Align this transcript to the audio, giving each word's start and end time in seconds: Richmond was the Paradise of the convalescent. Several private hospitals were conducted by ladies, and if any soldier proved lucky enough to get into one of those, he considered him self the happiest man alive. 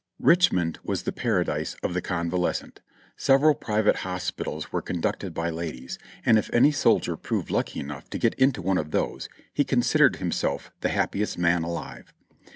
Richmond 0.17 0.79
was 0.83 1.03
the 1.03 1.11
Paradise 1.11 1.75
of 1.83 1.93
the 1.93 2.01
convalescent. 2.01 2.81
Several 3.17 3.53
private 3.53 3.97
hospitals 3.97 4.71
were 4.71 4.81
conducted 4.81 5.31
by 5.31 5.51
ladies, 5.51 5.99
and 6.25 6.39
if 6.39 6.49
any 6.51 6.71
soldier 6.71 7.15
proved 7.15 7.51
lucky 7.51 7.81
enough 7.81 8.09
to 8.09 8.17
get 8.17 8.33
into 8.33 8.63
one 8.63 8.79
of 8.79 8.89
those, 8.89 9.29
he 9.53 9.63
considered 9.63 10.15
him 10.15 10.31
self 10.31 10.71
the 10.81 10.89
happiest 10.89 11.37
man 11.37 11.61
alive. 11.61 12.11